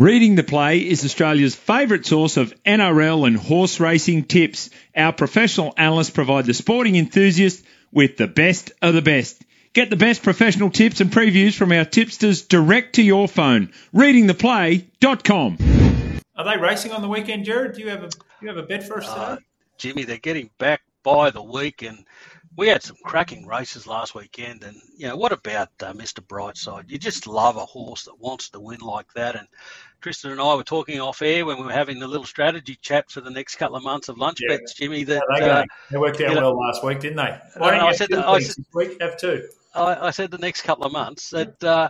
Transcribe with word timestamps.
Reading 0.00 0.36
the 0.36 0.44
Play 0.44 0.78
is 0.78 1.04
Australia's 1.04 1.56
favourite 1.56 2.06
source 2.06 2.36
of 2.36 2.54
NRL 2.62 3.26
and 3.26 3.36
horse 3.36 3.80
racing 3.80 4.26
tips. 4.26 4.70
Our 4.96 5.12
professional 5.12 5.74
analysts 5.76 6.10
provide 6.10 6.46
the 6.46 6.54
sporting 6.54 6.94
enthusiast 6.94 7.64
with 7.90 8.16
the 8.16 8.28
best 8.28 8.70
of 8.80 8.94
the 8.94 9.02
best. 9.02 9.42
Get 9.72 9.90
the 9.90 9.96
best 9.96 10.22
professional 10.22 10.70
tips 10.70 11.00
and 11.00 11.10
previews 11.10 11.54
from 11.54 11.72
our 11.72 11.84
tipsters 11.84 12.42
direct 12.42 12.94
to 12.94 13.02
your 13.02 13.26
phone. 13.26 13.72
Readingtheplay.com. 13.92 15.58
Are 16.36 16.44
they 16.44 16.62
racing 16.62 16.92
on 16.92 17.02
the 17.02 17.08
weekend, 17.08 17.44
Gerard? 17.44 17.74
Do 17.74 17.80
you 17.80 17.88
have 17.88 18.04
a 18.04 18.08
do 18.08 18.18
you 18.42 18.48
have 18.50 18.56
a 18.56 18.62
bet 18.62 18.86
for 18.86 18.98
us 18.98 19.08
today? 19.08 19.20
Uh, 19.20 19.36
Jimmy, 19.78 20.04
they're 20.04 20.18
getting 20.18 20.50
back 20.58 20.82
by 21.02 21.30
the 21.30 21.42
week, 21.42 21.82
and 21.82 22.04
we 22.58 22.66
had 22.66 22.82
some 22.82 22.96
cracking 23.04 23.46
races 23.46 23.86
last 23.86 24.14
weekend. 24.16 24.64
And 24.64 24.76
you 24.96 25.06
know, 25.06 25.16
what 25.16 25.32
about 25.32 25.70
uh, 25.80 25.92
Mr. 25.92 26.20
Brightside? 26.20 26.90
You 26.90 26.98
just 26.98 27.26
love 27.28 27.56
a 27.56 27.64
horse 27.64 28.04
that 28.04 28.18
wants 28.18 28.50
to 28.50 28.60
win 28.60 28.80
like 28.80 29.12
that. 29.14 29.36
And 29.36 29.46
Tristan 30.00 30.30
and 30.32 30.40
I 30.40 30.54
were 30.54 30.62
talking 30.64 31.00
off 31.00 31.22
air 31.22 31.44
when 31.44 31.58
we 31.58 31.64
were 31.64 31.72
having 31.72 31.98
the 31.98 32.06
little 32.06 32.26
strategy 32.26 32.78
chat 32.80 33.10
for 33.10 33.20
the 33.20 33.30
next 33.30 33.56
couple 33.56 33.76
of 33.76 33.82
months 33.82 34.08
of 34.08 34.16
lunch 34.18 34.38
Yeah. 34.40 34.56
bets, 34.56 34.74
Jimmy. 34.74 35.04
That 35.04 35.22
Yeah, 35.34 35.40
they, 35.40 35.50
uh, 35.50 35.64
they 35.90 35.96
worked 35.98 36.20
out 36.20 36.28
you 36.30 36.34
know- 36.36 36.52
well 36.52 36.58
last 36.66 36.84
week, 36.84 37.00
didn't 37.00 37.16
they? 37.16 37.38
Why 37.56 37.70
don't 37.72 37.80
you 37.80 37.86
I 37.86 37.92
said 37.92 38.08
that- 38.10 38.28
I 38.28 38.38
said- 38.40 38.64
week? 38.74 39.00
Have 39.00 39.16
two. 39.16 39.48
I, 39.74 40.06
I 40.08 40.10
said 40.10 40.30
the 40.30 40.38
next 40.38 40.62
couple 40.62 40.86
of 40.86 40.92
months 40.92 41.30
that 41.30 41.62
uh, 41.62 41.88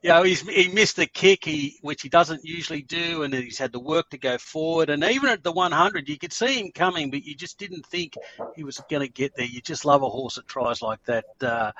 you 0.00 0.08
know 0.10 0.22
he's 0.22 0.40
he 0.48 0.68
missed 0.68 0.96
the 0.96 1.06
kick, 1.06 1.44
he 1.44 1.76
which 1.82 2.00
he 2.00 2.08
doesn't 2.08 2.42
usually 2.44 2.82
do, 2.82 3.24
and 3.24 3.34
he's 3.34 3.58
had 3.58 3.72
the 3.72 3.80
work 3.80 4.08
to 4.10 4.16
go 4.16 4.38
forward. 4.38 4.90
And 4.90 5.02
even 5.04 5.28
at 5.28 5.42
the 5.42 5.52
100, 5.52 6.08
you 6.08 6.18
could 6.18 6.32
see 6.32 6.60
him 6.60 6.70
coming, 6.72 7.10
but 7.10 7.24
you 7.24 7.34
just 7.34 7.58
didn't 7.58 7.84
think 7.86 8.14
he 8.54 8.62
was 8.64 8.80
going 8.88 9.02
to 9.02 9.12
get 9.12 9.34
there. 9.36 9.44
You 9.44 9.60
just 9.60 9.84
love 9.84 10.02
a 10.02 10.08
horse 10.08 10.36
that 10.36 10.46
tries 10.46 10.80
like 10.80 11.02
that. 11.06 11.24
Uh, 11.40 11.72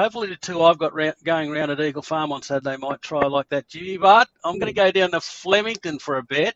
hopefully, 0.00 0.28
the 0.28 0.36
two 0.36 0.62
I've 0.62 0.78
got 0.78 0.94
going 1.24 1.50
around 1.50 1.70
at 1.70 1.80
Eagle 1.80 2.02
Farm 2.02 2.32
on 2.32 2.42
Saturday 2.42 2.76
might 2.78 3.02
try 3.02 3.26
like 3.26 3.48
that, 3.50 3.68
Jimmy. 3.68 3.98
But 3.98 4.28
I'm 4.44 4.58
going 4.58 4.72
to 4.72 4.80
go 4.80 4.90
down 4.90 5.10
to 5.10 5.20
Flemington 5.20 5.98
for 5.98 6.16
a 6.16 6.22
bet. 6.22 6.54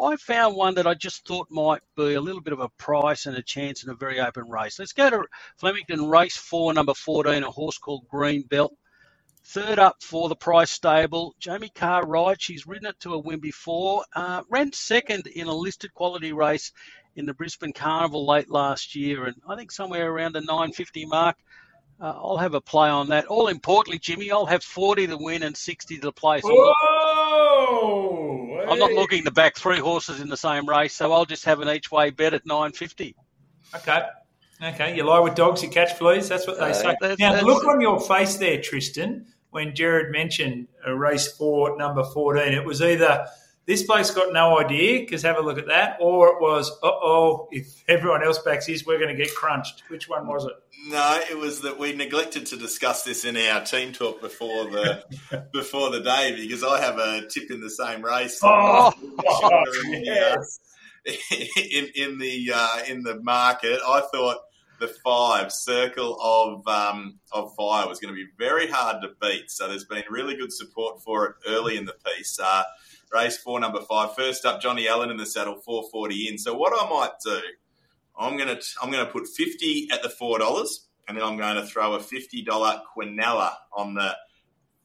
I 0.00 0.16
found 0.16 0.56
one 0.56 0.76
that 0.76 0.86
I 0.86 0.94
just 0.94 1.26
thought 1.26 1.50
might 1.50 1.82
be 1.98 2.14
a 2.14 2.20
little 2.20 2.40
bit 2.40 2.54
of 2.54 2.60
a 2.60 2.70
price 2.70 3.26
and 3.26 3.36
a 3.36 3.42
chance 3.42 3.84
in 3.84 3.90
a 3.90 3.94
very 3.94 4.20
open 4.20 4.48
race. 4.48 4.78
Let's 4.78 4.94
go 4.94 5.10
to 5.10 5.24
Flemington 5.58 6.08
Race 6.08 6.36
4, 6.36 6.72
number 6.72 6.94
14, 6.94 7.42
a 7.42 7.50
horse 7.50 7.76
called 7.76 8.08
Green 8.08 8.42
Belt. 8.42 8.74
Third 9.44 9.78
up 9.78 10.02
for 10.02 10.30
the 10.30 10.36
price 10.36 10.70
stable, 10.70 11.34
Jamie 11.38 11.72
Kah 11.74 11.98
rides. 11.98 12.42
She's 12.42 12.66
ridden 12.66 12.86
it 12.86 13.00
to 13.00 13.12
a 13.12 13.18
win 13.18 13.40
before. 13.40 14.04
Uh, 14.14 14.42
ran 14.48 14.72
second 14.72 15.26
in 15.26 15.46
a 15.46 15.54
listed 15.54 15.92
quality 15.92 16.32
race 16.32 16.72
in 17.16 17.26
the 17.26 17.34
Brisbane 17.34 17.74
Carnival 17.74 18.26
late 18.26 18.48
last 18.48 18.94
year, 18.94 19.26
and 19.26 19.36
I 19.46 19.56
think 19.56 19.72
somewhere 19.72 20.10
around 20.10 20.34
the 20.34 20.40
950 20.40 21.04
mark. 21.04 21.36
Uh, 22.02 22.06
I'll 22.20 22.36
have 22.36 22.54
a 22.54 22.60
play 22.60 22.88
on 22.88 23.08
that. 23.10 23.26
All 23.26 23.46
importantly, 23.46 23.96
Jimmy, 24.00 24.32
I'll 24.32 24.44
have 24.46 24.64
40 24.64 25.06
to 25.06 25.16
win 25.16 25.44
and 25.44 25.56
60 25.56 25.98
to 25.98 26.10
play. 26.10 26.40
So 26.40 26.48
I'm 26.48 26.56
not- 26.56 26.74
Whoa! 26.82 28.66
I'm 28.68 28.78
not 28.78 28.90
looking 28.92 29.22
to 29.24 29.30
back 29.30 29.56
three 29.56 29.78
horses 29.78 30.20
in 30.20 30.28
the 30.28 30.36
same 30.36 30.68
race, 30.68 30.94
so 30.94 31.12
I'll 31.12 31.24
just 31.24 31.44
have 31.44 31.60
an 31.60 31.68
each 31.68 31.92
way 31.92 32.10
bet 32.10 32.34
at 32.34 32.44
950. 32.44 33.14
Okay. 33.76 34.02
Okay. 34.62 34.96
You 34.96 35.04
lie 35.04 35.20
with 35.20 35.36
dogs, 35.36 35.62
you 35.62 35.68
catch 35.68 35.92
fleas. 35.94 36.28
That's 36.28 36.46
what 36.46 36.58
they 36.58 36.70
Uh, 36.70 36.72
say. 36.72 36.96
that's- 37.00 37.18
now, 37.20 37.30
that's- 37.32 37.44
look 37.46 37.64
on 37.66 37.80
your 37.80 38.00
face 38.00 38.36
there, 38.36 38.60
Tristan, 38.60 39.26
when 39.50 39.72
Gerard 39.74 40.10
mentioned 40.10 40.66
a 40.84 40.94
race 40.96 41.28
four, 41.36 41.76
number 41.76 42.02
14, 42.02 42.52
it 42.52 42.64
was 42.64 42.82
either 42.82 43.26
this 43.66 43.84
bloke's 43.84 44.10
got 44.10 44.32
no 44.32 44.58
idea, 44.58 45.00
because 45.00 45.22
have 45.22 45.36
a 45.36 45.40
look 45.40 45.58
at 45.58 45.66
that, 45.66 45.98
or 46.00 46.28
it 46.28 46.40
was, 46.40 46.70
uh 46.82 46.90
oh, 46.90 47.48
if 47.52 47.84
everyone 47.88 48.22
else 48.24 48.38
backs 48.38 48.66
his, 48.66 48.84
we're 48.84 48.98
going 48.98 49.14
to 49.14 49.22
get 49.22 49.34
crunched. 49.34 49.84
Which 49.88 50.08
one 50.08 50.26
was 50.26 50.44
it? 50.44 50.52
No, 50.88 51.20
it 51.30 51.38
was 51.38 51.60
that 51.60 51.78
we 51.78 51.94
neglected 51.94 52.46
to 52.46 52.56
discuss 52.56 53.04
this 53.04 53.24
in 53.24 53.36
our 53.36 53.64
team 53.64 53.92
talk 53.92 54.20
before 54.20 54.64
the 54.64 55.04
before 55.52 55.90
the 55.90 56.00
day 56.00 56.34
because 56.36 56.64
I 56.64 56.80
have 56.80 56.98
a 56.98 57.26
tip 57.28 57.50
in 57.50 57.60
the 57.60 57.70
same 57.70 58.04
race. 58.04 58.40
Oh, 58.42 58.92
in, 59.92 60.04
yes. 60.04 60.58
in, 61.04 61.88
in 61.94 62.18
the 62.18 62.52
uh, 62.54 62.78
in 62.88 63.02
the 63.02 63.20
market, 63.22 63.78
I 63.86 64.02
thought 64.12 64.38
the 64.80 64.88
five 64.88 65.52
circle 65.52 66.18
of 66.20 66.66
um, 66.66 67.20
of 67.30 67.54
fire 67.54 67.86
was 67.86 68.00
going 68.00 68.12
to 68.12 68.20
be 68.20 68.26
very 68.36 68.66
hard 68.66 69.02
to 69.02 69.10
beat. 69.20 69.50
So 69.50 69.68
there's 69.68 69.84
been 69.84 70.02
really 70.10 70.36
good 70.36 70.52
support 70.52 71.00
for 71.02 71.26
it 71.26 71.34
early 71.46 71.76
in 71.76 71.84
the 71.84 71.94
piece. 72.04 72.40
Uh, 72.42 72.64
race 73.12 73.36
four, 73.38 73.60
number 73.60 73.80
five. 73.82 74.14
First 74.14 74.44
up, 74.44 74.60
Johnny 74.60 74.88
Allen 74.88 75.10
in 75.10 75.16
the 75.16 75.26
saddle, 75.26 75.60
four 75.64 75.88
forty 75.90 76.28
in. 76.28 76.38
So 76.38 76.54
what 76.54 76.72
I 76.74 76.88
might 76.88 77.12
do, 77.24 77.40
I'm 78.18 78.36
gonna 78.36 78.58
I'm 78.82 78.90
gonna 78.90 79.06
put 79.10 79.26
fifty 79.28 79.88
at 79.92 80.02
the 80.02 80.08
four 80.08 80.38
dollars, 80.38 80.86
and 81.08 81.16
then 81.16 81.24
I'm 81.24 81.36
going 81.36 81.56
to 81.56 81.66
throw 81.66 81.94
a 81.94 82.00
fifty 82.00 82.42
dollar 82.42 82.80
Quinella 82.96 83.54
on 83.76 83.94
the 83.94 84.14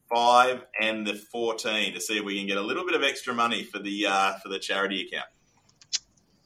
five 0.10 0.64
and 0.82 1.06
the 1.06 1.14
fourteen 1.16 1.94
to 1.94 2.02
see 2.02 2.18
if 2.18 2.24
we 2.24 2.38
can 2.38 2.48
get 2.48 2.58
a 2.58 2.62
little 2.62 2.86
bit 2.86 2.96
of 2.96 3.04
extra 3.04 3.34
money 3.34 3.64
for 3.64 3.80
the 3.80 4.06
uh, 4.08 4.34
for 4.40 4.50
the 4.50 4.60
charity 4.60 5.08
account. 5.08 5.28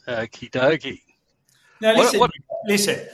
Okie 0.08 0.50
dokie. 0.50 1.02
Now, 1.80 1.96
What- 1.96 2.06
listen, 2.06 2.20
what- 2.20 2.32
listen. 2.68 3.08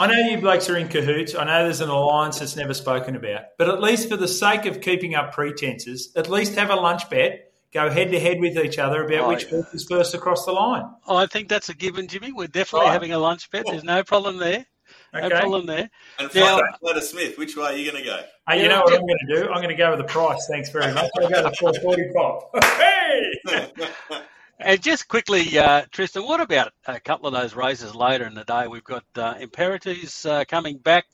I 0.00 0.08
know 0.08 0.18
you 0.18 0.38
blokes 0.40 0.68
are 0.68 0.76
in 0.76 0.88
cahoots. 0.88 1.36
I 1.36 1.44
know 1.44 1.62
there's 1.62 1.80
an 1.80 1.88
alliance 1.90 2.40
that's 2.40 2.56
never 2.56 2.74
spoken 2.74 3.14
about. 3.14 3.42
But 3.56 3.68
at 3.68 3.80
least 3.80 4.08
for 4.08 4.16
the 4.16 4.26
sake 4.26 4.66
of 4.66 4.80
keeping 4.80 5.14
up 5.14 5.32
pretenses, 5.32 6.10
at 6.16 6.28
least 6.28 6.56
have 6.56 6.70
a 6.70 6.74
lunch 6.74 7.08
bet. 7.08 7.45
Go 7.76 7.90
head 7.90 8.10
to 8.12 8.18
head 8.18 8.40
with 8.40 8.56
each 8.56 8.78
other 8.78 9.04
about 9.04 9.24
Oh, 9.24 9.28
which 9.28 9.44
yeah. 9.44 9.50
horse 9.50 9.74
is 9.74 9.84
first 9.84 10.14
across 10.14 10.46
the 10.46 10.52
line. 10.52 10.84
I 11.06 11.26
think 11.26 11.50
that's 11.50 11.68
a 11.68 11.74
given, 11.74 12.08
Jimmy. 12.08 12.32
We're 12.32 12.46
definitely 12.46 12.86
Right. 12.86 12.92
having 12.94 13.12
a 13.12 13.18
lunch 13.18 13.50
bet. 13.50 13.66
There's 13.66 13.84
no 13.84 14.02
problem 14.02 14.38
there. 14.38 14.64
No 15.12 15.28
problem 15.28 15.66
there. 15.66 15.90
And 16.18 16.34
Now- 16.34 16.56
Friday, 16.58 16.76
Letter 16.80 17.00
Smith, 17.02 17.36
which 17.36 17.54
way 17.54 17.64
are 17.74 17.76
you 17.76 17.90
going 17.92 18.02
to 18.02 18.08
go? 18.08 18.18
Hey, 18.48 18.62
you 18.62 18.68
know 18.70 18.80
what 18.80 18.94
I'm 18.94 19.00
going 19.06 19.18
to 19.28 19.34
do? 19.34 19.48
I'm 19.50 19.56
going 19.56 19.68
to 19.68 19.74
go 19.74 19.90
with 19.90 19.98
the 19.98 20.04
price. 20.10 20.46
Thanks 20.50 20.70
very 20.70 20.90
much. 20.94 21.10
I'll 21.20 21.28
go 21.28 21.42
to 21.50 21.54
440 21.54 22.12
pop. 22.14 22.50
hey! 22.64 23.72
And 24.58 24.82
just 24.82 25.06
quickly, 25.08 25.58
uh, 25.58 25.84
Tristan, 25.92 26.22
what 26.24 26.40
about 26.40 26.72
a 26.86 26.98
couple 26.98 27.26
of 27.28 27.34
those 27.34 27.54
races 27.54 27.94
later 27.94 28.24
in 28.26 28.32
the 28.32 28.44
day? 28.44 28.66
We've 28.66 28.82
got 28.82 29.04
uh, 29.14 29.34
Imperatriz 29.34 30.24
uh, 30.24 30.46
coming 30.46 30.78
back 30.78 31.04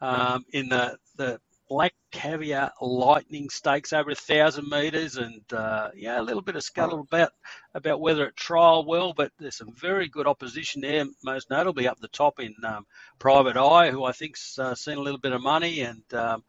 um, 0.00 0.46
in 0.54 0.70
the, 0.70 0.96
the 1.16 1.38
Black 1.68 1.92
Caviar 2.10 2.72
Lightning 2.80 3.50
Stakes 3.50 3.92
over 3.92 4.10
a 4.10 4.14
thousand 4.14 4.68
metres, 4.68 5.16
and 5.16 5.42
uh, 5.52 5.90
yeah, 5.94 6.20
a 6.20 6.22
little 6.22 6.42
bit 6.42 6.56
of 6.56 6.62
scuttle 6.62 7.00
about 7.00 7.30
about 7.74 8.00
whether 8.00 8.24
it 8.26 8.36
trial 8.36 8.86
well, 8.86 9.12
but 9.12 9.32
there's 9.38 9.56
some 9.56 9.72
very 9.74 10.08
good 10.08 10.26
opposition 10.26 10.80
there. 10.80 11.04
Most 11.22 11.50
notably 11.50 11.86
up 11.86 11.98
the 12.00 12.08
top 12.08 12.40
in 12.40 12.54
um, 12.64 12.86
Private 13.18 13.56
Eye, 13.56 13.90
who 13.90 14.04
I 14.04 14.12
think's 14.12 14.58
uh, 14.58 14.74
seen 14.74 14.96
a 14.96 15.02
little 15.02 15.20
bit 15.20 15.32
of 15.32 15.42
money, 15.42 15.80
and 15.82 16.02
um, 16.14 16.44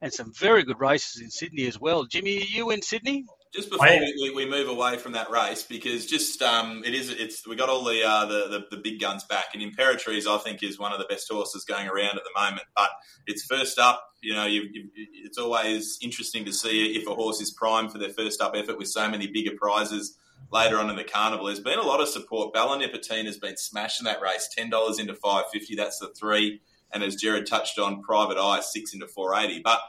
and 0.00 0.12
some 0.12 0.32
very 0.32 0.62
good 0.64 0.80
races 0.80 1.20
in 1.20 1.30
Sydney 1.30 1.66
as 1.66 1.80
well. 1.80 2.04
Jimmy, 2.04 2.38
are 2.38 2.44
you 2.44 2.70
in 2.70 2.82
Sydney? 2.82 3.24
Just 3.54 3.70
before 3.70 3.88
we, 3.88 4.30
we 4.34 4.48
move 4.48 4.68
away 4.68 4.98
from 4.98 5.12
that 5.12 5.30
race, 5.30 5.62
because 5.62 6.04
just 6.04 6.42
um, 6.42 6.82
it 6.84 6.94
is 6.94 7.08
it's 7.08 7.46
we 7.46 7.56
got 7.56 7.70
all 7.70 7.82
the, 7.82 8.02
uh, 8.04 8.26
the 8.26 8.48
the 8.48 8.76
the 8.76 8.82
big 8.82 9.00
guns 9.00 9.24
back, 9.24 9.46
and 9.54 9.62
Imperatriz 9.62 10.26
I 10.26 10.36
think 10.36 10.62
is 10.62 10.78
one 10.78 10.92
of 10.92 10.98
the 10.98 11.06
best 11.06 11.30
horses 11.30 11.64
going 11.64 11.88
around 11.88 12.18
at 12.18 12.24
the 12.24 12.40
moment. 12.40 12.66
But 12.76 12.90
it's 13.26 13.44
first 13.44 13.78
up. 13.78 14.04
You 14.20 14.34
know, 14.34 14.44
you, 14.44 14.68
you, 14.70 14.90
it's 15.24 15.38
always 15.38 15.98
interesting 16.02 16.44
to 16.44 16.52
see 16.52 16.96
if 16.96 17.08
a 17.08 17.14
horse 17.14 17.40
is 17.40 17.50
primed 17.50 17.90
for 17.90 17.96
their 17.96 18.10
first 18.10 18.42
up 18.42 18.52
effort 18.54 18.76
with 18.76 18.88
so 18.88 19.08
many 19.08 19.28
bigger 19.28 19.56
prizes 19.56 20.18
later 20.52 20.78
on 20.78 20.90
in 20.90 20.96
the 20.96 21.04
carnival. 21.04 21.46
There's 21.46 21.60
been 21.60 21.78
a 21.78 21.82
lot 21.86 22.02
of 22.02 22.08
support. 22.08 22.52
Bella 22.52 22.78
Nipotina 22.78 23.24
has 23.24 23.38
been 23.38 23.56
smashing 23.56 24.04
that 24.04 24.20
race. 24.20 24.46
Ten 24.54 24.68
dollars 24.68 24.98
into 24.98 25.14
five 25.14 25.44
fifty. 25.50 25.74
That's 25.74 25.98
the 25.98 26.08
three. 26.08 26.60
And 26.92 27.02
as 27.02 27.16
Gerard 27.16 27.46
touched 27.46 27.78
on, 27.78 28.02
Private 28.02 28.38
Eye 28.38 28.60
six 28.60 28.94
into 28.94 29.06
four 29.06 29.34
eighty. 29.34 29.60
But 29.62 29.80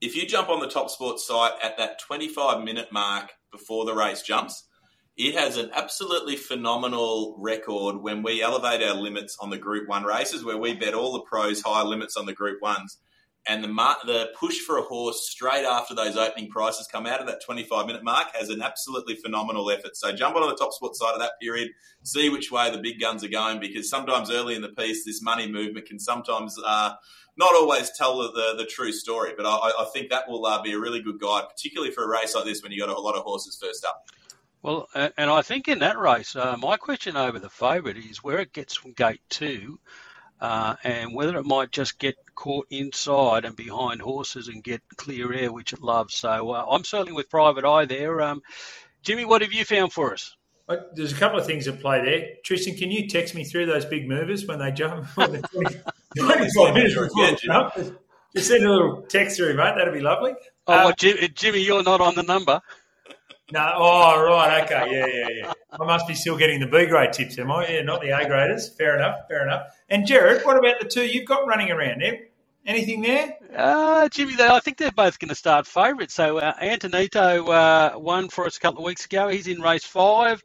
if 0.00 0.14
you 0.14 0.26
jump 0.26 0.48
on 0.48 0.60
the 0.60 0.66
TopSport's 0.66 1.26
site 1.26 1.52
at 1.62 1.78
that 1.78 1.98
25 2.00 2.62
minute 2.62 2.92
mark 2.92 3.32
before 3.50 3.84
the 3.84 3.94
race 3.94 4.22
jumps, 4.22 4.64
it 5.16 5.34
has 5.36 5.56
an 5.56 5.70
absolutely 5.72 6.36
phenomenal 6.36 7.36
record 7.38 7.96
when 7.96 8.22
we 8.22 8.42
elevate 8.42 8.82
our 8.82 8.94
limits 8.94 9.36
on 9.40 9.50
the 9.50 9.58
Group 9.58 9.88
1 9.88 10.02
races, 10.02 10.44
where 10.44 10.58
we 10.58 10.74
bet 10.74 10.92
all 10.92 11.12
the 11.12 11.20
pros 11.20 11.62
high 11.62 11.82
limits 11.82 12.16
on 12.16 12.26
the 12.26 12.32
Group 12.32 12.60
1s. 12.60 12.96
And 13.46 13.62
the, 13.62 13.68
mar- 13.68 13.98
the 14.06 14.30
push 14.38 14.58
for 14.58 14.78
a 14.78 14.82
horse 14.82 15.28
straight 15.28 15.66
after 15.66 15.94
those 15.94 16.16
opening 16.16 16.48
prices 16.48 16.86
come 16.86 17.06
out 17.06 17.20
of 17.20 17.26
that 17.26 17.44
25 17.44 17.86
minute 17.86 18.02
mark 18.02 18.34
has 18.34 18.48
an 18.48 18.62
absolutely 18.62 19.16
phenomenal 19.16 19.70
effort. 19.70 19.96
So 19.96 20.12
jump 20.12 20.36
on 20.36 20.48
the 20.48 20.56
TopSport's 20.56 20.98
side 20.98 21.12
of 21.12 21.20
that 21.20 21.32
period, 21.40 21.70
see 22.02 22.30
which 22.30 22.50
way 22.50 22.70
the 22.70 22.78
big 22.78 23.00
guns 23.00 23.22
are 23.22 23.28
going, 23.28 23.60
because 23.60 23.90
sometimes 23.90 24.30
early 24.30 24.54
in 24.54 24.62
the 24.62 24.70
piece, 24.70 25.04
this 25.04 25.20
money 25.20 25.50
movement 25.50 25.86
can 25.86 25.98
sometimes 25.98 26.56
uh, 26.64 26.94
not 27.36 27.54
always 27.54 27.90
tell 27.90 28.18
the, 28.18 28.30
the, 28.32 28.62
the 28.62 28.66
true 28.66 28.92
story, 28.92 29.32
but 29.36 29.44
I, 29.44 29.72
I 29.78 29.86
think 29.92 30.10
that 30.10 30.28
will 30.28 30.46
uh, 30.46 30.62
be 30.62 30.72
a 30.72 30.78
really 30.78 31.02
good 31.02 31.20
guide, 31.20 31.44
particularly 31.50 31.92
for 31.92 32.04
a 32.04 32.08
race 32.08 32.34
like 32.34 32.44
this 32.44 32.62
when 32.62 32.72
you've 32.72 32.86
got 32.86 32.96
a 32.96 33.00
lot 33.00 33.14
of 33.14 33.24
horses 33.24 33.58
first 33.60 33.84
up. 33.84 34.06
Well, 34.62 34.88
and 34.94 35.30
I 35.30 35.42
think 35.42 35.68
in 35.68 35.80
that 35.80 35.98
race, 35.98 36.34
uh, 36.34 36.56
my 36.58 36.78
question 36.78 37.18
over 37.18 37.38
the 37.38 37.50
favourite 37.50 37.98
is 37.98 38.24
where 38.24 38.38
it 38.38 38.54
gets 38.54 38.74
from 38.74 38.92
gate 38.92 39.20
two, 39.28 39.78
uh, 40.40 40.76
and 40.82 41.14
whether 41.14 41.36
it 41.36 41.44
might 41.44 41.70
just 41.70 41.98
get 41.98 42.16
caught 42.34 42.66
inside 42.70 43.44
and 43.44 43.56
behind 43.56 44.00
horses 44.02 44.48
and 44.48 44.62
get 44.62 44.82
clear 44.96 45.32
air, 45.32 45.52
which 45.52 45.72
it 45.72 45.82
loves. 45.82 46.14
So 46.14 46.50
uh, 46.52 46.66
I'm 46.70 46.84
certainly 46.84 47.12
with 47.12 47.28
Private 47.30 47.64
Eye 47.64 47.84
there. 47.84 48.20
Um, 48.20 48.42
Jimmy, 49.02 49.24
what 49.24 49.42
have 49.42 49.52
you 49.52 49.64
found 49.64 49.92
for 49.92 50.12
us? 50.12 50.36
Uh, 50.68 50.76
There's 50.94 51.12
a 51.12 51.16
couple 51.16 51.38
of 51.38 51.44
things 51.46 51.68
at 51.68 51.80
play 51.80 52.02
there. 52.04 52.28
Tristan, 52.44 52.74
can 52.74 52.90
you 52.90 53.06
text 53.06 53.34
me 53.34 53.44
through 53.44 53.66
those 53.66 53.84
big 53.84 54.08
movers 54.08 54.46
when 54.46 54.58
they 54.58 54.70
jump? 54.72 55.06
When 55.16 55.32
they're 55.32 55.42
20 55.42 55.80
25 56.16 56.74
minutes 56.74 56.94
before 56.94 57.26
the 57.26 57.38
jump? 57.42 57.74
Just 58.34 58.48
send 58.48 58.64
a 58.64 58.70
little 58.70 59.02
text 59.02 59.36
through, 59.36 59.54
mate. 59.54 59.74
That'd 59.76 59.92
be 59.94 60.00
lovely. 60.00 60.32
Oh, 60.66 60.72
Uh, 60.72 60.84
what, 60.84 60.98
Jim, 60.98 61.16
Jimmy, 61.34 61.60
you're 61.60 61.82
not 61.82 62.00
on 62.00 62.14
the 62.14 62.22
number. 62.22 62.60
No, 63.52 63.72
oh 63.76 64.24
right, 64.24 64.64
okay, 64.64 64.90
yeah, 64.90 65.06
yeah, 65.06 65.28
yeah. 65.30 65.52
I 65.70 65.84
must 65.84 66.08
be 66.08 66.14
still 66.14 66.36
getting 66.36 66.60
the 66.60 66.66
B 66.66 66.86
grade 66.86 67.12
tips, 67.12 67.38
am 67.38 67.52
I? 67.52 67.68
Yeah, 67.68 67.82
not 67.82 68.00
the 68.00 68.08
A 68.08 68.26
graders. 68.26 68.70
Fair 68.70 68.96
enough, 68.96 69.28
fair 69.28 69.42
enough. 69.42 69.66
And 69.90 70.06
Gerard, 70.06 70.42
what 70.44 70.56
about 70.56 70.80
the 70.80 70.88
two 70.88 71.04
you've 71.04 71.26
got 71.26 71.46
running 71.46 71.70
around? 71.70 72.02
Anything 72.66 73.02
there? 73.02 73.36
Uh, 73.54 74.08
Jimmy, 74.08 74.36
they, 74.36 74.48
I 74.48 74.60
think 74.60 74.78
they're 74.78 74.90
both 74.90 75.18
going 75.18 75.28
to 75.28 75.34
start 75.34 75.66
favourites. 75.66 76.14
So 76.14 76.38
uh, 76.38 76.54
Antonito 76.54 77.46
uh, 77.50 77.98
won 77.98 78.30
for 78.30 78.46
us 78.46 78.56
a 78.56 78.60
couple 78.60 78.80
of 78.80 78.86
weeks 78.86 79.04
ago. 79.04 79.28
He's 79.28 79.46
in 79.46 79.60
race 79.60 79.84
five. 79.84 80.42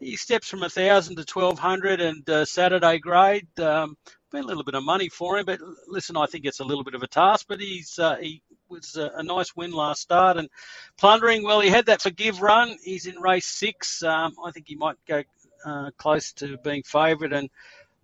He 0.00 0.16
steps 0.16 0.48
from 0.48 0.62
a 0.62 0.70
thousand 0.70 1.16
to 1.16 1.24
twelve 1.26 1.58
hundred, 1.58 2.00
and 2.00 2.28
uh, 2.30 2.46
Saturday 2.46 2.98
grade. 2.98 3.48
Um, 3.60 3.96
been 4.30 4.44
a 4.44 4.46
little 4.46 4.64
bit 4.64 4.74
of 4.74 4.84
money 4.84 5.10
for 5.10 5.38
him, 5.38 5.44
but 5.44 5.60
listen, 5.86 6.16
I 6.16 6.26
think 6.26 6.46
it's 6.46 6.60
a 6.60 6.64
little 6.64 6.84
bit 6.84 6.94
of 6.94 7.02
a 7.02 7.08
task. 7.08 7.46
But 7.48 7.60
he's 7.60 7.98
uh, 7.98 8.16
he 8.16 8.42
was 8.68 8.96
a, 8.96 9.10
a, 9.16 9.22
nice 9.22 9.54
win 9.56 9.72
last 9.72 10.02
start 10.02 10.36
and 10.36 10.48
plundering. 10.96 11.42
Well, 11.42 11.60
he 11.60 11.68
had 11.68 11.86
that 11.86 12.02
forgive 12.02 12.42
run. 12.42 12.76
He's 12.82 13.06
in 13.06 13.20
race 13.20 13.46
six. 13.46 14.02
Um, 14.02 14.34
I 14.44 14.50
think 14.50 14.66
he 14.68 14.76
might 14.76 14.96
go 15.06 15.22
uh, 15.64 15.90
close 15.96 16.32
to 16.34 16.56
being 16.58 16.82
favourite 16.82 17.32
and 17.32 17.50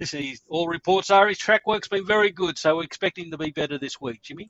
listen, 0.01 0.35
all 0.49 0.69
reports 0.69 1.11
are 1.11 1.29
his 1.29 1.39
track 1.39 1.67
work's 1.67 1.89
been 1.89 2.07
very 2.07 2.31
good, 2.31 2.59
so 2.59 2.77
we're 2.77 2.85
expecting 2.85 3.31
to 3.31 3.39
be 3.39 3.51
better 3.51 3.79
this 3.79 4.01
week, 4.01 4.23
Jimmy. 4.23 4.49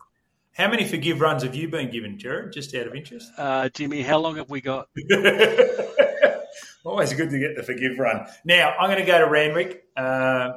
How 0.52 0.68
many 0.68 0.84
forgive 0.84 1.20
runs 1.20 1.42
have 1.42 1.54
you 1.54 1.68
been 1.68 1.90
given, 1.90 2.18
Gerard, 2.18 2.52
just 2.52 2.74
out 2.74 2.86
of 2.86 2.94
interest? 2.94 3.30
Uh, 3.36 3.68
Jimmy, 3.70 4.02
how 4.02 4.18
long 4.18 4.36
have 4.36 4.50
we 4.50 4.60
got? 4.60 4.88
Always 6.84 7.12
good 7.12 7.30
to 7.30 7.38
get 7.38 7.56
the 7.56 7.62
forgive 7.64 7.98
run. 7.98 8.26
Now, 8.44 8.74
I'm 8.78 8.88
going 8.88 9.00
to 9.00 9.06
go 9.06 9.18
to 9.18 9.26
Randwick. 9.26 9.84
Uh, 9.96 10.52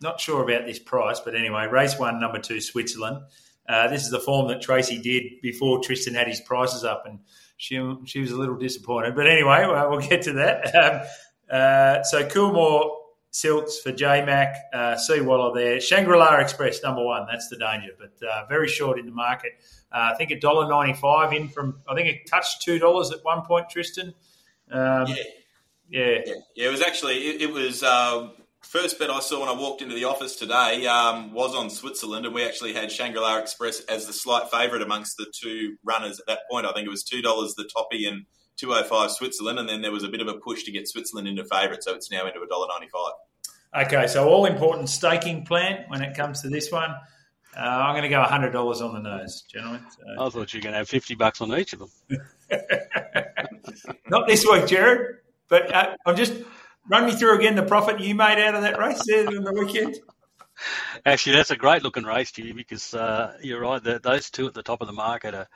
not 0.00 0.20
sure 0.20 0.42
about 0.42 0.64
this 0.64 0.78
price, 0.78 1.20
but 1.20 1.34
anyway, 1.34 1.66
race 1.66 1.98
one, 1.98 2.18
number 2.18 2.38
two, 2.38 2.60
Switzerland. 2.60 3.24
Uh, 3.70 3.86
this 3.86 4.02
is 4.02 4.10
the 4.10 4.18
form 4.18 4.48
that 4.48 4.60
Tracy 4.60 4.98
did 4.98 5.40
before 5.42 5.80
Tristan 5.80 6.14
had 6.14 6.26
his 6.26 6.40
prices 6.40 6.82
up, 6.82 7.04
and 7.06 7.20
she 7.56 7.80
she 8.04 8.18
was 8.18 8.32
a 8.32 8.36
little 8.36 8.56
disappointed. 8.56 9.14
But 9.14 9.28
anyway, 9.28 9.64
well, 9.64 9.90
we'll 9.90 10.00
get 10.00 10.22
to 10.22 10.32
that. 10.34 11.06
Um, 11.52 11.58
uh, 11.58 12.02
so 12.04 12.28
Coolmore 12.28 12.96
Silks 13.32 13.80
for 13.80 13.90
J 13.90 14.24
Mac, 14.24 14.56
uh, 14.72 14.96
C 14.96 15.20
Waller 15.20 15.52
there. 15.52 15.80
Shangri 15.80 16.16
La 16.16 16.36
Express, 16.36 16.80
number 16.84 17.04
one. 17.04 17.26
That's 17.28 17.48
the 17.48 17.56
danger, 17.56 17.90
but 17.98 18.24
uh, 18.24 18.46
very 18.48 18.68
short 18.68 19.00
in 19.00 19.06
the 19.06 19.12
market. 19.12 19.52
Uh, 19.90 20.12
I 20.12 20.16
think 20.16 20.30
a 20.30 20.38
dollar 20.38 20.68
ninety-five 20.68 21.32
in 21.32 21.48
from. 21.48 21.80
I 21.88 21.96
think 21.96 22.08
it 22.08 22.28
touched 22.28 22.62
two 22.62 22.78
dollars 22.78 23.10
at 23.10 23.18
one 23.24 23.42
point. 23.42 23.68
Tristan. 23.68 24.14
Um, 24.70 25.08
yeah. 25.08 25.14
yeah. 25.88 26.02
yeah, 26.24 26.34
yeah, 26.54 26.68
It 26.68 26.70
was 26.70 26.82
actually 26.82 27.18
it, 27.18 27.42
it 27.42 27.52
was 27.52 27.82
uh, 27.82 28.30
first 28.62 28.98
bet 28.98 29.10
I 29.10 29.20
saw 29.20 29.40
when 29.40 29.48
I 29.48 29.58
walked 29.60 29.82
into 29.82 29.94
the 29.94 30.04
office 30.04 30.36
today 30.36 30.86
um, 30.86 31.32
was 31.32 31.54
on 31.54 31.70
Switzerland, 31.70 32.26
and 32.26 32.34
we 32.34 32.44
actually 32.44 32.72
had 32.72 32.90
Shangri 32.90 33.20
La 33.20 33.38
Express 33.38 33.80
as 33.80 34.06
the 34.06 34.12
slight 34.12 34.50
favourite 34.50 34.82
amongst 34.82 35.16
the 35.16 35.26
two 35.34 35.76
runners 35.84 36.20
at 36.20 36.26
that 36.26 36.40
point. 36.50 36.66
I 36.66 36.72
think 36.72 36.86
it 36.86 36.90
was 36.90 37.04
two 37.04 37.22
dollars 37.22 37.54
the 37.54 37.68
toppy 37.74 38.06
and 38.06 38.26
205 38.60 39.10
Switzerland, 39.12 39.58
and 39.58 39.68
then 39.68 39.80
there 39.80 39.92
was 39.92 40.04
a 40.04 40.08
bit 40.08 40.20
of 40.20 40.28
a 40.28 40.34
push 40.34 40.64
to 40.64 40.72
get 40.72 40.86
Switzerland 40.86 41.26
into 41.26 41.44
favourite, 41.44 41.82
so 41.82 41.94
it's 41.94 42.10
now 42.10 42.26
into 42.26 42.38
$1.95. 42.38 43.86
Okay, 43.86 44.06
so 44.06 44.28
all 44.28 44.44
important 44.44 44.88
staking 44.88 45.46
plan 45.46 45.84
when 45.88 46.02
it 46.02 46.14
comes 46.14 46.42
to 46.42 46.48
this 46.48 46.70
one. 46.70 46.90
Uh, 47.56 47.60
I'm 47.60 47.94
going 47.94 48.02
to 48.02 48.08
go 48.08 48.22
$100 48.22 48.80
on 48.82 48.94
the 48.94 49.00
nose, 49.00 49.42
gentlemen. 49.42 49.82
So. 49.90 50.24
I 50.24 50.28
thought 50.28 50.52
you 50.52 50.58
were 50.58 50.62
going 50.62 50.72
to 50.72 50.78
have 50.78 50.88
50 50.88 51.14
bucks 51.14 51.40
on 51.40 51.52
each 51.58 51.72
of 51.72 51.80
them. 51.80 51.90
Not 54.08 54.28
this 54.28 54.44
week, 54.44 54.66
Gerard, 54.66 55.20
but 55.48 55.74
uh, 55.74 55.96
I'm 56.06 56.16
just 56.16 56.34
run 56.88 57.06
me 57.06 57.12
through 57.12 57.36
again 57.38 57.54
the 57.54 57.62
profit 57.62 58.00
you 58.00 58.14
made 58.14 58.38
out 58.38 58.54
of 58.54 58.62
that 58.62 58.78
race 58.78 59.02
there 59.06 59.26
on 59.26 59.44
the 59.44 59.52
weekend. 59.52 59.98
Actually, 61.06 61.36
that's 61.36 61.50
a 61.50 61.56
great 61.56 61.82
looking 61.82 62.04
race, 62.04 62.32
Jimmy, 62.32 62.52
because 62.52 62.92
uh, 62.94 63.36
you're 63.42 63.60
right. 63.60 63.82
The, 63.82 63.98
those 63.98 64.30
two 64.30 64.46
at 64.46 64.54
the 64.54 64.62
top 64.62 64.80
of 64.80 64.86
the 64.86 64.92
market 64.92 65.34
are 65.34 65.48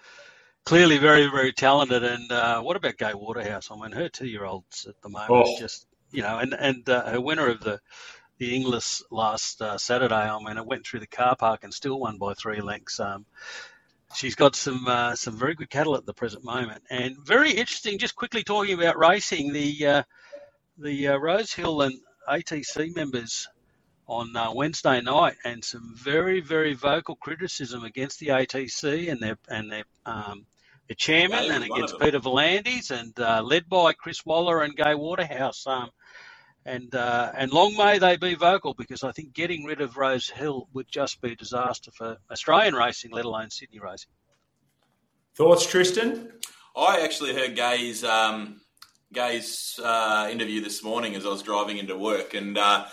clearly 0.65 0.99
very, 0.99 1.26
very 1.26 1.53
talented. 1.53 2.03
And 2.03 2.32
uh, 2.32 2.62
what 2.62 2.76
about 2.76 2.97
Gay 2.97 3.12
Waterhouse? 3.15 3.71
I 3.71 3.76
mean, 3.76 3.93
her 3.93 4.09
two-year-olds 4.09 4.87
at 4.87 5.00
the 5.03 5.11
moment 5.11 5.31
oh. 5.31 5.59
just, 5.59 5.87
you 6.11 6.23
know, 6.23 6.38
and 6.38 6.55
and 6.55 6.88
uh, 6.88 7.11
her 7.11 7.21
winner 7.21 7.49
of 7.49 7.61
the 7.61 7.81
the 8.38 8.56
Inglis 8.56 9.03
last 9.11 9.61
uh, 9.62 9.79
Saturday. 9.79 10.15
I 10.15 10.38
mean, 10.43 10.56
it 10.56 10.67
went 10.67 10.87
through 10.87 11.00
the 11.00 11.06
car 11.06 11.37
park 11.37 11.65
and 11.65 11.73
still 11.73 12.00
won 12.00 12.19
by 12.19 12.35
three 12.35 12.61
lengths. 12.61 12.99
Um, 12.99 13.26
she's 14.15 14.35
got 14.35 14.56
some 14.56 14.87
uh, 14.87 15.15
some 15.17 15.37
very 15.37 15.55
good 15.55 15.71
cattle 15.71 15.97
at 15.97 16.06
the 16.06 16.15
present 16.15 16.44
moment, 16.44 16.82
and 16.91 17.17
very 17.19 17.50
interesting. 17.50 17.99
Just 17.99 18.17
quickly 18.17 18.43
talking 18.43 18.75
about 18.75 18.99
racing, 18.99 19.53
the 19.53 19.87
uh, 19.87 20.03
the 20.79 21.09
uh, 21.09 21.17
Rosehill 21.17 21.82
and 21.82 21.94
ATC 22.29 22.94
members 22.94 23.49
on 24.06 24.37
uh, 24.37 24.53
Wednesday 24.53 25.00
night, 25.00 25.37
and 25.44 25.65
some 25.65 25.94
very, 25.97 26.41
very 26.41 26.75
vocal 26.75 27.17
criticism 27.17 27.85
against 27.85 28.21
the 28.21 28.29
ATC 28.29 29.11
and 29.11 29.21
their 29.21 29.38
and 29.49 29.71
their 29.71 29.85
um, 30.05 30.47
the 30.88 30.94
chairman 30.94 31.50
and 31.50 31.65
against 31.65 31.99
Peter 31.99 32.21
V'landys 32.21 32.91
and 32.91 33.19
uh, 33.19 33.43
led 33.43 33.69
by 33.69 33.93
Chris 33.94 34.25
Waller 34.26 34.62
and 34.62 34.76
Gay 34.76 34.94
Waterhouse. 34.94 35.67
Um, 35.67 35.91
and 36.67 36.94
uh, 36.94 37.32
and 37.37 37.53
long 37.53 37.76
may 37.76 37.99
they 37.99 38.17
be 38.17 38.35
vocal 38.35 38.75
because 38.75 39.03
I 39.03 39.12
think 39.12 39.32
getting 39.32 39.65
rid 39.65 39.81
of 39.81 39.97
Rosehill 39.97 40.69
would 40.73 40.88
just 40.88 41.21
be 41.21 41.32
a 41.32 41.37
disaster 41.37 41.91
for 41.91 42.17
Australian 42.31 42.75
racing, 42.75 43.11
let 43.11 43.25
alone 43.25 43.50
Sydney 43.50 43.81
racing. 43.81 44.11
Thoughts, 45.35 45.67
Tristan? 45.67 46.32
I 46.76 47.00
actually 47.03 47.35
heard 47.35 47.55
Gay's 47.56 48.03
um, 48.03 48.61
Gay's 49.14 49.81
uh, 49.82 50.28
interview 50.31 50.61
this 50.61 50.82
morning 50.82 51.14
as 51.14 51.25
I 51.25 51.28
was 51.28 51.43
driving 51.43 51.78
into 51.78 51.96
work, 51.96 52.34
and 52.34 52.58
uh, 52.58 52.87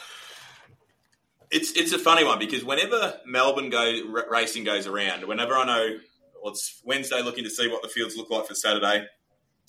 it's 1.50 1.71
it's 1.73 1.91
a 1.91 2.00
funny 2.00 2.23
one 2.23 2.39
because 2.39 2.63
whenever 2.63 3.19
Melbourne 3.25 3.69
go 3.69 4.01
r- 4.15 4.25
racing 4.29 4.63
goes 4.63 4.88
around, 4.88 5.25
whenever 5.27 5.56
I 5.56 5.65
know 5.65 5.97
well, 6.41 6.53
it's 6.53 6.81
Wednesday 6.85 7.21
looking 7.21 7.44
to 7.44 7.50
see 7.50 7.68
what 7.68 7.81
the 7.81 7.89
fields 7.89 8.15
look 8.15 8.29
like 8.29 8.47
for 8.47 8.56
Saturday, 8.56 9.06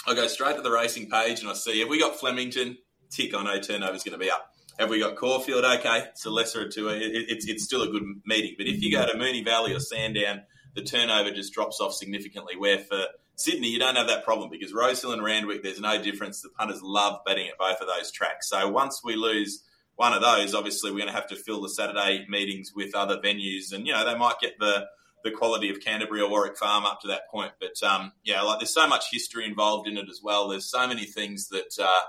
I 0.06 0.14
go 0.14 0.26
straight 0.26 0.56
to 0.56 0.62
the 0.62 0.70
racing 0.70 1.10
page 1.10 1.40
and 1.40 1.48
I 1.48 1.54
see 1.54 1.80
have 1.80 1.88
we 1.88 1.98
got 1.98 2.20
Flemington? 2.20 2.78
Tick, 3.10 3.34
I 3.34 3.42
know 3.42 3.60
turnover's 3.60 4.04
going 4.04 4.18
to 4.18 4.24
be 4.24 4.30
up. 4.30 4.48
Have 4.78 4.88
we 4.88 5.00
got 5.00 5.16
Caulfield? 5.16 5.64
Okay, 5.64 6.06
it's 6.10 6.24
a 6.24 6.30
lesser 6.30 6.66
of 6.66 6.74
two. 6.74 6.88
It, 6.88 7.02
it, 7.02 7.26
it's 7.28 7.46
it's 7.46 7.64
still 7.64 7.82
a 7.82 7.88
good 7.88 8.04
meeting. 8.24 8.54
But 8.56 8.68
if 8.68 8.80
you 8.80 8.90
go 8.90 9.04
to 9.04 9.18
Moonee 9.18 9.44
Valley 9.44 9.74
or 9.74 9.80
Sandown, 9.80 10.42
the 10.74 10.82
turnover 10.82 11.30
just 11.30 11.52
drops 11.52 11.80
off 11.80 11.92
significantly. 11.92 12.56
Where 12.56 12.78
for 12.78 13.06
Sydney, 13.36 13.68
you 13.68 13.78
don't 13.78 13.96
have 13.96 14.08
that 14.08 14.24
problem 14.24 14.50
because 14.50 14.72
Rosehill 14.72 15.12
and 15.12 15.24
Randwick, 15.24 15.62
there's 15.62 15.80
no 15.80 16.00
difference. 16.00 16.42
The 16.42 16.50
punters 16.50 16.82
love 16.82 17.20
betting 17.24 17.48
at 17.48 17.58
both 17.58 17.80
of 17.80 17.88
those 17.88 18.10
tracks. 18.10 18.48
So 18.48 18.68
once 18.68 19.00
we 19.02 19.16
lose 19.16 19.64
one 19.96 20.12
of 20.12 20.22
those, 20.22 20.54
obviously, 20.54 20.90
we're 20.90 20.98
going 20.98 21.08
to 21.08 21.14
have 21.14 21.28
to 21.28 21.36
fill 21.36 21.62
the 21.62 21.68
Saturday 21.68 22.26
meetings 22.28 22.72
with 22.74 22.94
other 22.94 23.18
venues, 23.18 23.72
and 23.72 23.86
you 23.86 23.92
know 23.92 24.04
they 24.04 24.16
might 24.16 24.40
get 24.40 24.58
the 24.58 24.86
the 25.24 25.30
quality 25.30 25.70
of 25.70 25.80
Canterbury 25.80 26.20
or 26.20 26.28
Warwick 26.28 26.56
Farm 26.56 26.84
up 26.84 27.00
to 27.00 27.08
that 27.08 27.30
point. 27.30 27.52
But 27.60 27.82
um, 27.86 28.12
yeah, 28.24 28.42
like 28.42 28.60
there's 28.60 28.74
so 28.74 28.88
much 28.88 29.06
history 29.10 29.46
involved 29.46 29.88
in 29.88 29.96
it 29.96 30.08
as 30.10 30.20
well. 30.22 30.48
There's 30.48 30.70
so 30.70 30.86
many 30.86 31.04
things 31.04 31.48
that 31.48 31.78
uh, 31.80 32.00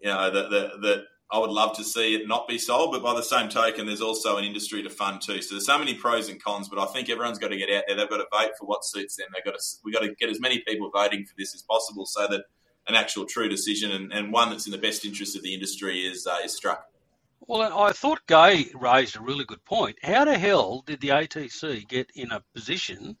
you 0.00 0.08
know 0.08 0.30
that, 0.30 0.50
that, 0.50 0.80
that 0.80 1.04
I 1.32 1.38
would 1.38 1.50
love 1.50 1.76
to 1.76 1.84
see 1.84 2.14
it 2.14 2.26
not 2.26 2.48
be 2.48 2.58
sold. 2.58 2.92
But 2.92 3.02
by 3.02 3.14
the 3.14 3.22
same 3.22 3.48
token, 3.48 3.86
there's 3.86 4.00
also 4.00 4.36
an 4.36 4.44
industry 4.44 4.82
to 4.82 4.90
fund 4.90 5.20
too. 5.22 5.40
So 5.42 5.54
there's 5.54 5.66
so 5.66 5.78
many 5.78 5.94
pros 5.94 6.28
and 6.28 6.42
cons. 6.42 6.68
But 6.68 6.78
I 6.78 6.86
think 6.86 7.08
everyone's 7.08 7.38
got 7.38 7.48
to 7.48 7.56
get 7.56 7.70
out 7.70 7.84
there. 7.86 7.96
They've 7.96 8.10
got 8.10 8.18
to 8.18 8.26
vote 8.32 8.52
for 8.58 8.66
what 8.66 8.84
suits 8.84 9.16
them. 9.16 9.28
They've 9.32 9.44
got 9.44 9.58
to 9.58 9.64
we 9.84 9.92
got 9.92 10.00
to 10.00 10.14
get 10.14 10.28
as 10.28 10.40
many 10.40 10.60
people 10.66 10.90
voting 10.92 11.24
for 11.24 11.34
this 11.38 11.54
as 11.54 11.62
possible, 11.62 12.06
so 12.06 12.26
that 12.26 12.42
an 12.88 12.94
actual 12.94 13.26
true 13.26 13.48
decision 13.48 13.92
and, 13.92 14.12
and 14.12 14.32
one 14.32 14.50
that's 14.50 14.66
in 14.66 14.72
the 14.72 14.78
best 14.78 15.04
interest 15.04 15.36
of 15.36 15.42
the 15.42 15.54
industry 15.54 16.00
is 16.00 16.26
uh, 16.26 16.38
is 16.44 16.54
struck. 16.54 16.86
Well, 17.46 17.62
I 17.62 17.92
thought 17.92 18.26
Gay 18.26 18.70
raised 18.74 19.16
a 19.16 19.20
really 19.20 19.44
good 19.44 19.64
point. 19.64 19.98
How 20.02 20.24
the 20.24 20.38
hell 20.38 20.82
did 20.86 21.00
the 21.00 21.08
ATC 21.08 21.88
get 21.88 22.10
in 22.14 22.32
a 22.32 22.42
position 22.54 23.16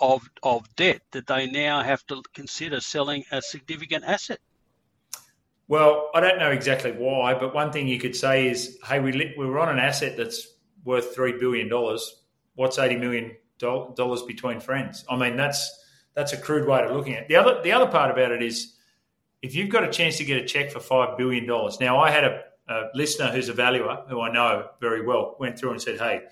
of 0.00 0.28
of 0.42 0.74
debt 0.76 1.02
that 1.12 1.26
they 1.26 1.46
now 1.46 1.82
have 1.82 2.04
to 2.06 2.22
consider 2.34 2.80
selling 2.80 3.24
a 3.30 3.42
significant 3.42 4.04
asset? 4.04 4.40
Well, 5.68 6.10
I 6.14 6.20
don't 6.20 6.38
know 6.38 6.50
exactly 6.50 6.92
why, 6.92 7.34
but 7.34 7.54
one 7.54 7.72
thing 7.72 7.88
you 7.88 7.98
could 7.98 8.16
say 8.16 8.48
is, 8.48 8.78
hey, 8.86 9.00
we 9.00 9.34
we're 9.36 9.58
on 9.58 9.68
an 9.68 9.78
asset 9.78 10.16
that's 10.16 10.46
worth 10.84 11.14
three 11.14 11.32
billion 11.38 11.68
dollars. 11.68 12.22
What's 12.54 12.78
eighty 12.78 12.96
million 12.96 13.36
dollars 13.58 14.22
between 14.22 14.60
friends? 14.60 15.04
I 15.08 15.16
mean, 15.16 15.36
that's 15.36 15.78
that's 16.14 16.32
a 16.32 16.36
crude 16.36 16.68
way 16.68 16.82
of 16.82 16.90
looking 16.94 17.14
at 17.14 17.22
it. 17.22 17.28
The 17.28 17.36
other 17.36 17.62
the 17.62 17.72
other 17.72 17.86
part 17.86 18.10
about 18.10 18.32
it 18.32 18.42
is, 18.42 18.76
if 19.40 19.54
you've 19.54 19.70
got 19.70 19.84
a 19.84 19.90
chance 19.90 20.18
to 20.18 20.24
get 20.24 20.42
a 20.42 20.44
check 20.44 20.70
for 20.70 20.80
five 20.80 21.16
billion 21.16 21.46
dollars. 21.46 21.80
Now, 21.80 21.98
I 22.00 22.10
had 22.10 22.24
a 22.24 22.42
a 22.68 22.84
listener 22.94 23.28
who's 23.28 23.48
a 23.48 23.52
valuer, 23.52 24.04
who 24.08 24.20
I 24.20 24.30
know 24.32 24.68
very 24.80 25.04
well, 25.04 25.36
went 25.40 25.58
through 25.58 25.72
and 25.72 25.82
said, 25.82 25.98
"Hey, 25.98 26.22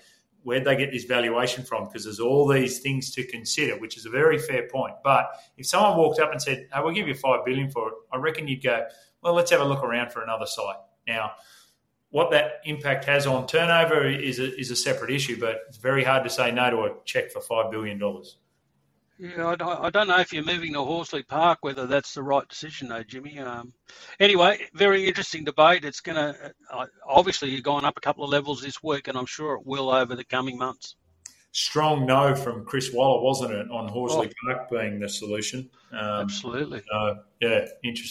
where'd 0.43 0.65
they 0.65 0.75
get 0.75 0.91
this 0.91 1.03
valuation 1.03 1.63
from? 1.63 1.85
Because 1.85 2.05
there's 2.05 2.19
all 2.19 2.47
these 2.47 2.79
things 2.79 3.11
to 3.15 3.23
consider, 3.25 3.77
which 3.77 3.97
is 3.97 4.05
a 4.05 4.09
very 4.09 4.39
fair 4.39 4.67
point. 4.67 4.95
But 5.03 5.29
if 5.57 5.65
someone 5.65 5.97
walked 5.97 6.19
up 6.19 6.31
and 6.31 6.41
said, 6.41 6.67
"Hey, 6.73 6.81
we'll 6.81 6.93
give 6.93 7.07
you 7.07 7.15
five 7.15 7.45
billion 7.45 7.69
for 7.69 7.89
it," 7.89 7.93
I 8.11 8.17
reckon 8.17 8.47
you'd 8.47 8.63
go, 8.63 8.85
"Well, 9.21 9.33
let's 9.33 9.51
have 9.51 9.61
a 9.61 9.65
look 9.65 9.83
around 9.83 10.11
for 10.11 10.23
another 10.23 10.45
site." 10.45 10.77
Now, 11.07 11.31
what 12.11 12.31
that 12.31 12.61
impact 12.65 13.05
has 13.05 13.25
on 13.25 13.47
turnover 13.47 14.07
is 14.07 14.39
a, 14.39 14.57
is 14.59 14.69
a 14.69 14.75
separate 14.75 15.11
issue, 15.11 15.39
but 15.39 15.61
it's 15.67 15.77
very 15.77 16.03
hard 16.03 16.23
to 16.25 16.29
say 16.29 16.51
no 16.51 16.69
to 16.69 16.77
a 16.83 16.95
check 17.05 17.31
for 17.31 17.41
five 17.41 17.71
billion 17.71 17.97
dollars. 17.97 18.37
Yeah, 19.21 19.55
I, 19.59 19.85
I, 19.85 19.89
don't 19.91 20.07
know 20.07 20.17
if 20.17 20.33
you're 20.33 20.43
moving 20.43 20.73
to 20.73 20.81
Horsley 20.81 21.21
Park, 21.21 21.59
whether 21.61 21.85
that's 21.85 22.15
the 22.15 22.23
right 22.23 22.47
decision, 22.49 22.87
though, 22.87 23.03
Jimmy. 23.03 23.37
Um, 23.37 23.71
anyway, 24.19 24.61
very 24.73 25.07
interesting 25.07 25.43
debate. 25.43 25.85
It's 25.85 26.01
going 26.01 26.15
to 26.15 26.53
uh, 26.71 26.87
obviously 27.07 27.51
you're 27.51 27.61
going 27.61 27.85
up 27.85 27.95
a 27.97 28.01
couple 28.01 28.23
of 28.23 28.31
levels 28.31 28.63
this 28.63 28.81
week, 28.81 29.07
and 29.07 29.15
I'm 29.15 29.27
sure 29.27 29.53
it 29.53 29.61
will 29.63 29.91
over 29.91 30.15
the 30.15 30.23
coming 30.23 30.57
months. 30.57 30.95
strong 31.51 32.07
no 32.07 32.33
from 32.33 32.65
Chris 32.65 32.91
Waller, 32.91 33.21
wasn't 33.21 33.51
it, 33.51 33.69
on 33.69 33.87
Horsley 33.89 34.31
oh. 34.31 34.53
Park 34.55 34.71
being 34.71 34.99
the 34.99 35.07
solution? 35.07 35.69
Um, 35.91 36.21
Absolutely. 36.21 36.81
So, 36.91 37.19
yeah, 37.41 37.67
interesting. 37.83 38.07